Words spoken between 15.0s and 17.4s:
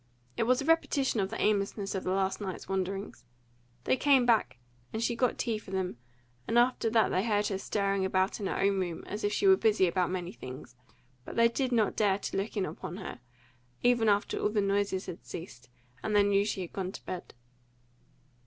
had ceased, and they knew she had gone to bed.